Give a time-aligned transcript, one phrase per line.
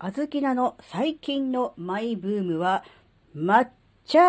[0.00, 2.84] あずきなの最近のマイブームは
[3.36, 3.66] 抹
[4.06, 4.20] 茶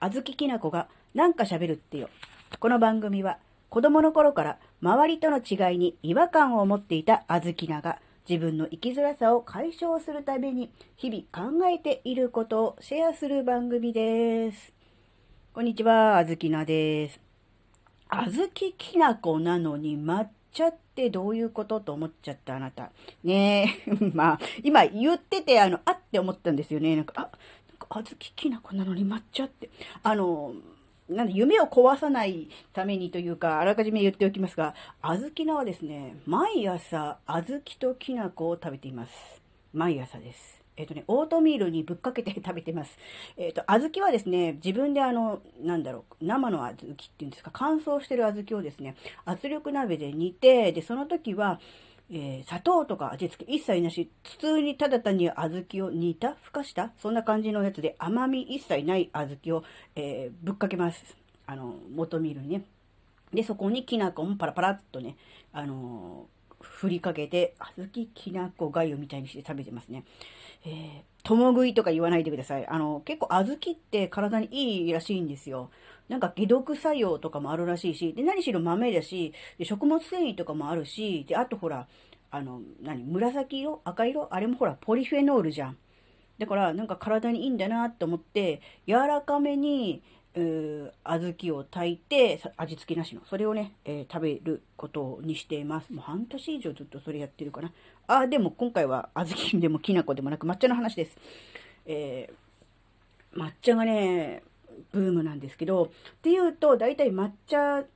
[0.00, 2.08] あずききなこがなんか喋るってよ。
[2.58, 3.36] この番組は
[3.68, 14.72] 子供の頃から周りとの違いに違和感を持っていたあずきなが自分の生きづらさを解消するために日々考えていることをシェアする番組です。
[15.52, 17.20] こんにちは、あずきなです。
[18.08, 22.90] あずききなこなのに抹茶ってどういうことと思っちゃったあなた。
[23.24, 23.90] ねえ。
[24.14, 26.96] まあ、今言ってて、あの、あって思ったんですよね。
[26.96, 27.30] なんか、あ、なん
[27.78, 29.70] か、あずききなこなのに抹茶って。
[30.02, 30.54] あの、
[31.08, 39.42] なんで、夢を壊さないためにというか、あらかじめ言っておきますが、あずきなはですね、毎朝、あずきときな粉を食べています。
[39.72, 40.59] 毎朝です。
[40.80, 42.98] えっ、ー、とね、オートミールにぶっかけて食べてます。
[43.36, 46.88] えっ、ー、と、小豆はですね、自分であの、なんだろう、生の小豆ってい
[47.22, 51.60] うんですか、乾燥してる小豆をですね、圧力鍋で煮て、で、その時は、
[52.12, 59.64] えー、砂糖とか味付け一切なし、普通にただ単に小豆を煮た、ふかしたそんな感じのやつで甘み一切ない小豆を、
[59.94, 61.16] えー、ぶっかけます。
[61.46, 62.64] あの、元ミールにね。
[63.32, 65.16] で、そこにきな粉もパラパラっとね、
[65.52, 70.04] あのー、振りかけて、小豆きな粉がゆみたいにして食べてますね。
[70.64, 72.66] えー、共食いとか言わないでください。
[72.66, 75.70] あの、結構小豆って体にいいらしいんですよ。
[76.08, 81.86] なんか解毒作用とかもあるらしいし、で、何しろ豆だし、で食物繊維とかもあるし、で、あとほら、
[82.30, 83.80] あの、何紫色？
[83.84, 84.28] 赤色？
[84.34, 85.76] あれもほら、ポリフェノールじゃん。
[86.38, 90.02] だから、なんか体にいいんだなって思って、柔らかめに、
[90.32, 93.22] 小豆を炊いて、味付けなしの。
[93.28, 95.92] それをね、えー、食べることにしています。
[95.92, 97.72] もう半年以上ずっとそれやってるかな。
[98.06, 101.16] あ、でも今回は小豆でもきな粉でもなく抹茶の話です。
[101.86, 104.42] えー、抹茶がね、
[104.92, 105.88] ブームなんですけど、っ
[106.22, 107.86] ていうと、大体抹茶っ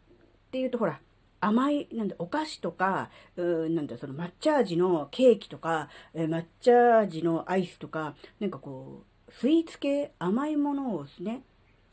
[0.51, 1.01] ていうとほら、
[1.41, 11.43] 甘い、なんだ、お菓子とか、うなんだ、その抹茶味のケーキとか、えー、抹茶味のアイスとか、なんかこう、スイーツ系、甘いものをですね、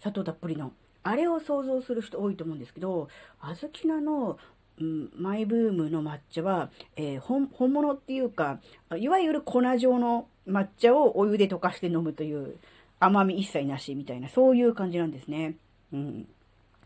[0.02, 0.74] 砂糖たっぷりの。
[1.04, 3.08] あれを想像する人多いと思うんですけど、
[3.40, 4.38] 小豆菜の、
[4.80, 8.60] うん、マイブームの抹茶は、えー、本物っていうか、
[8.98, 12.58] いわゆる粉状の抹茶をお湯で溶かして飲むという
[13.00, 15.56] 甘み一切なしみたいな、そういう感じなんですね。
[15.92, 16.28] うん。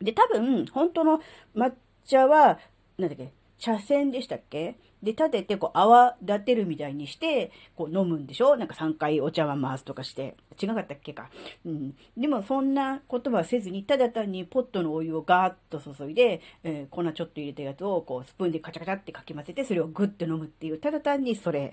[0.01, 1.19] で、多分、本当の
[1.55, 1.73] 抹
[2.05, 2.59] 茶は、
[2.97, 4.77] なんだっけ、茶筅でしたっけ？
[5.03, 8.57] で、立てて、こう、泡立てるみたいにして、こう、飲むんでしょ？
[8.57, 10.35] なんか3回お茶碗回すとかして。
[10.59, 11.29] 違かったっけか？
[11.66, 11.95] うん。
[12.17, 21.72] でも、そんなことはせずに、ただ単にポットのお湯をガーッと注いで、えー、粉ちょっと入れたやつを、こう、スプーンでカチャカチャってかき混ぜて、それをグッと飲むっていう、ただ単にそれ、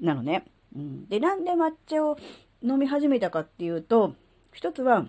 [0.00, 0.44] なのね。
[0.74, 1.08] うん。
[1.08, 2.16] で、なんで抹茶を
[2.62, 4.14] 飲み始めたかっていうと、
[4.52, 5.06] 一つは、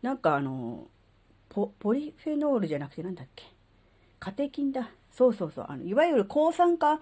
[0.00, 0.86] なんかあの、
[1.48, 3.44] ポ、ポリフェノールじゃなくてなんだっけ？
[4.26, 4.90] カテキンだ。
[5.12, 5.66] そうそうそう。
[5.68, 7.00] あの、いわゆる抗酸化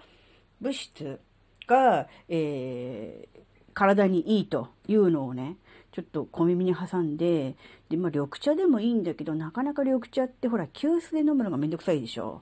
[0.61, 1.19] 物質
[1.65, 3.39] が、えー、
[3.73, 5.57] 体にいいというのをね、
[5.91, 7.55] ちょっと小耳に挟んで、
[7.89, 12.41] で、まあ、緑茶でもいいんだけど、なかなか緑茶ってほら、急須で飲むのがめんどくさいでしょ。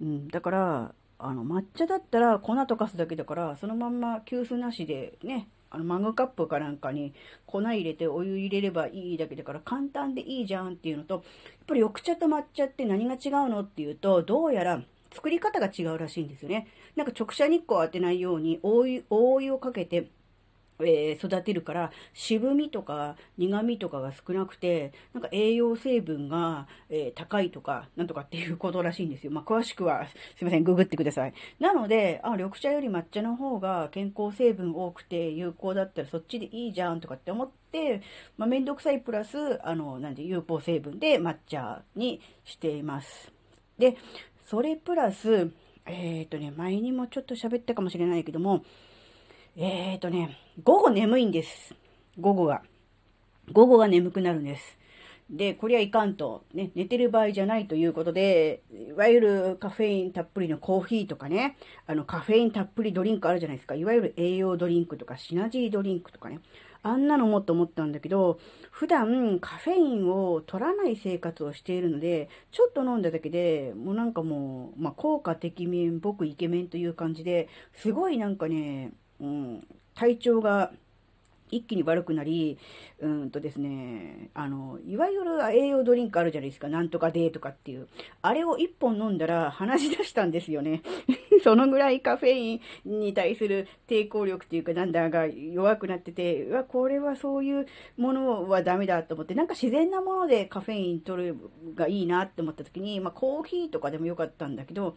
[0.00, 7.12] うん、だから、あの、抹茶だったら粉溶かすだけだから、そのまんま急須なしでね、あの、マグカップかなんかに
[7.46, 11.22] 粉入れてお湯入れればいいだけだから簡単でいいじゃんっていうのと、やっ
[11.66, 16.68] ぱり緑茶と抹茶って何が違うのっていうと、どうやら作り方が違うらしいんですよね。
[16.96, 20.10] なんか直射日光を当てないように、お湯、お湯をかけて、
[20.80, 29.32] えー、育てるから、渋みとか苦みとかが少なくて、なんか栄養成分が、えー、高いとか、なんとかっていうことらしいんですよ。
[29.32, 30.06] まあ、詳しくは、
[30.36, 31.32] すいません、ググってください。
[31.58, 38.02] なので、あ、緑茶より抹茶の方が健康成分多くて有効だったらそっちでいいじゃんとかって思って、
[38.36, 39.36] まあ、めんどくさいプラス、
[39.66, 43.32] あの、なんで有効成分で抹茶にしています。
[43.78, 43.96] で、
[44.46, 45.50] それプラス、
[45.86, 48.64] えっ、ー、とね、前にもちょっと喋ったかもしれないけども、
[49.56, 51.72] えっ、ー、とね、午後眠いんです。
[52.18, 52.62] 午後が。
[53.52, 54.76] 午後が眠くなるんです。
[55.30, 61.56] で、これはいかんと、ね、寝てる場合じゃないということで、いわゆるカフェインたっぷりのコーヒーとかね、
[61.86, 63.76] あのカフェインたっぷりドリンクあるじゃないですか。
[63.76, 66.40] いわゆる栄養ドリンクとかシナジードリンクとかね。
[66.82, 68.40] あんなのもと思ったんだけど、
[68.72, 78.90] 普段カフェインを取らない生活をしているので、ちょっと飲んだだけで、もうなんかもう、まあ、効果的面、僕イケメンという感じで、すごいなんかね、
[79.20, 79.66] うん、
[79.98, 80.70] 体調が
[81.50, 82.58] 一気に悪くなり、
[83.00, 87.88] うんとですね、あの、いわゆる栄養ドリンクあるじゃないですか、なんとかデーとかっていう。
[88.22, 90.82] あれを一本飲んだら話し出したんですよね。
[91.42, 92.54] そのぐらいカフェイ
[92.86, 97.66] ンに対する抵抗力っていうか、なんだが弱くなってて、うわ、これはそういう
[97.96, 101.36] ものはダメだと思って、なんか自然なものでカフェイン取る
[101.74, 104.96] がいいなって思った時に、まあコーヒーとかでもよかったんだけど、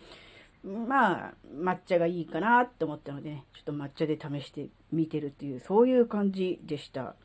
[0.63, 7.15] まあ、抹茶がいいかなって思ったのでね、ちょっと抹茶で試してみてるっていう、そういう感じでした。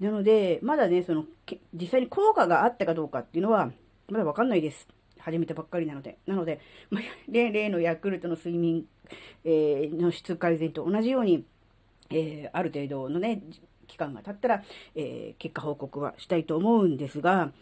[0.00, 1.24] なので、まだね、その、
[1.74, 3.72] 実際に効果があったかどうかっていうのは、
[4.08, 4.88] まだわかんないです。
[5.18, 6.18] 始めたばっかりなので。
[6.26, 6.60] なので、
[6.90, 8.86] まあ、例のヤクルトの睡眠、
[9.44, 11.44] えー、の質改善と同じように、
[12.10, 13.42] えー、ある程度のね、
[13.88, 14.62] 期間が経ったら、
[14.94, 17.52] えー、結果報告はしたいと思うんですが、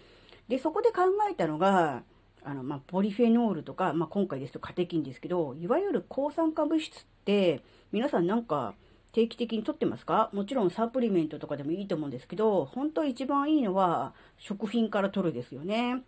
[0.48, 2.04] で、そこで考えたのが、
[2.46, 7.60] あの、まあ、ポリフェノールとか、まあ、今回ですとカテキンですけど、いわゆる抗酸化物質って、
[7.90, 8.75] 皆さんなんか
[9.10, 10.31] 定期的にとってますか？
[10.32, 16.02] もちろんサプリメントとかでもいいと思うんですけど、本当一番いいのは食品から取るですよね。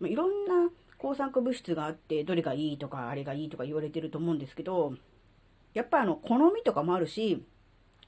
[0.00, 4.94] まあ、いろんな抗酸化物質があって、どれがいいとか、あれがいいとか言われてると思うんですけど、
[5.74, 7.44] やっぱあの、好みとかもあるし、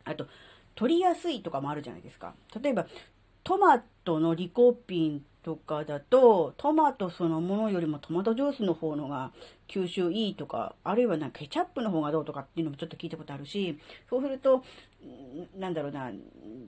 [0.04, 0.26] あと、
[0.74, 2.34] 取りやすいとかもあるじゃないですか。
[2.62, 2.86] 例えば、
[3.42, 9.30] トマトのリコピンとかだと、トマトそのものよりもトマトジュースの方のが
[9.68, 14.64] 吸収いいとか、あるいはなケチャップの方がどうとかっていうのもちょっと聞いたことあるし、そうすると、
[15.58, 16.10] なんだろうな、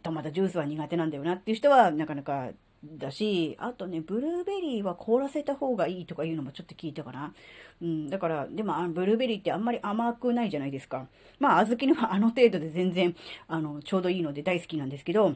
[0.03, 2.51] トマトジュースは苦手なんだよなっていう人はなかなか
[2.85, 7.33] だし、あとね、ブルーベリーは凍らせた方がいいとかいうのもちょっと聞いたかな。
[7.81, 11.09] うん、だから、でもあ、ブルーベリーってあんまり甘くないじゃないですか。
[11.39, 13.17] まあ、小豆のはあの程度で全然、
[13.49, 15.35] あの、ちょうどいいので大好きなんですけど、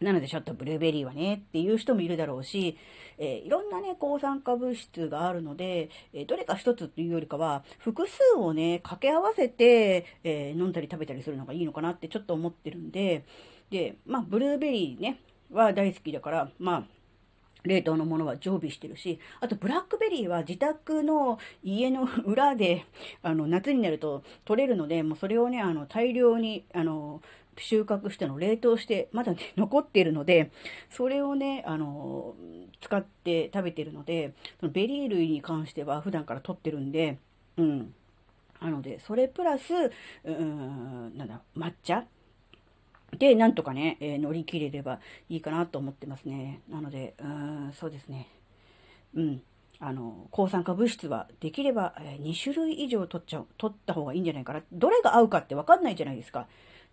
[0.00, 2.76] なのでちょっとブルーベリーはねっていう人もいるだろうし、
[3.18, 13.24] えー、いろんなね、抗酸化物質があるので、えー、どれか一つっていうよりかは、複数をね、掛け合わせて、えー、飲んだり食べたりするのがいいのかなってちょっと思ってるんで、
[13.70, 15.20] で、まあ、ブルーベリーね、
[15.50, 16.84] は大好きだから、まあ、
[17.64, 22.84] 冷凍のものは常備してるし、あとブラックベリーは自宅の家の裏で、
[23.22, 27.22] あの、夏になると取れるので、もうそれをね、あの、大量に、あの、
[27.58, 30.50] 収穫しての冷凍して、まだね、 残っているので、
[30.90, 32.34] それをね、あの、
[32.80, 37.18] 使って食べているので、そのベリー類に関しては普段から取ってるんで、
[37.56, 37.94] うん。
[38.60, 39.72] なので、それプラス、
[40.24, 42.06] うん、なんだ、抹茶？
[43.18, 46.60] で、なんとかね、えー、乗り切れればいいかなと思ってますね。
[46.68, 48.28] なので、うん、そうですね。
[49.14, 49.42] うん。
[49.80, 54.62] あの、抗酸化物質はできれば、えー、2種類以上取っちゃう、取った方がいいんじゃないかな。
[54.72, 56.46] どれが合うかってわかんないじゃないですか。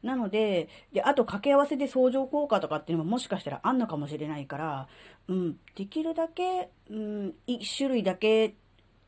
[0.03, 4.87] なので、で、あと掛け合わせで相乗効果とかっていうのももしかしたらあんのかもしれないから、
[5.27, 8.55] うん、できるだけ、うん、1種類だけ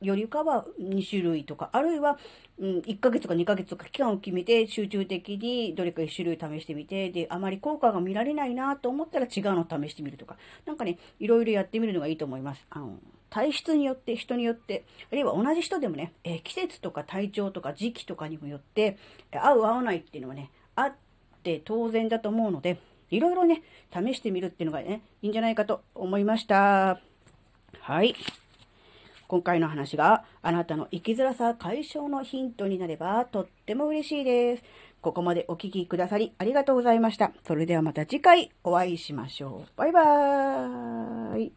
[0.03, 2.17] よりかは2種類とか、あるいは、
[2.59, 12.65] うん、1ヶ月とか2ヶ月とか期間を決めて集中的にどれか1種類試してみて、で、あまり効果が見られないなと思ったら違うのを試してみるとか、なんかね、いろいろやってみるのがいいと思います。
[12.69, 12.97] あの、
[13.29, 18.97] 体質によって、人によって、あるいは同じ人でもね、えー、季節とか体調とか時期とかにもよって、
[19.31, 20.93] 合う合わないっていうのはね、あっ
[21.43, 22.79] て当然だと思うので、
[23.09, 23.61] いろいろね、
[23.93, 26.99] 試してみるっていうのがね、いいんじゃないかと思いました。
[27.79, 28.15] はい。
[29.27, 34.63] 今回の話があなたの生きづらさ解消のヒントになればとっても嬉しいです。
[35.01, 37.31] ここまでお聴きくださりありがとうございました。
[37.45, 39.69] それではまた次回お会いしましょう。
[39.75, 41.51] バイバーイ。